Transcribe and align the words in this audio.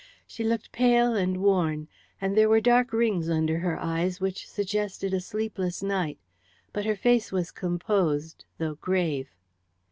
She 0.25 0.43
looked 0.43 0.71
pale 0.71 1.13
and 1.15 1.37
worn, 1.43 1.87
and 2.19 2.35
there 2.35 2.49
were 2.49 2.59
dark 2.59 2.91
rings 2.91 3.29
under 3.29 3.59
her 3.59 3.79
eyes 3.79 4.19
which 4.19 4.47
suggested 4.49 5.13
a 5.13 5.19
sleepless 5.21 5.83
night. 5.83 6.17
But 6.73 6.85
her 6.85 6.95
face 6.95 7.31
was 7.31 7.51
composed, 7.51 8.43
though 8.57 8.73
grave. 8.81 9.29